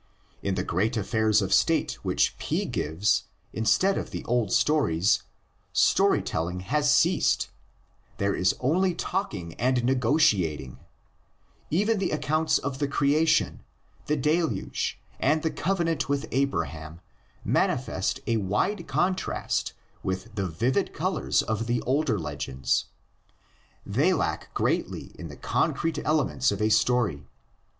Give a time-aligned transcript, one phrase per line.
[0.41, 5.21] In the great affairs of state which P gives instead of the old stories,
[5.73, 7.51] story telling has ceased,
[8.17, 11.67] there is only talking and negotiating (Wellhausen).
[11.69, 13.61] Even the accounts of the Creation,
[14.07, 16.99] the Deluge and the Covenant with Abraham
[17.45, 22.85] manifest a wide contrast with the vivid colors of the older legends;
[23.85, 27.27] they lack greatly in the concrete elements of a story.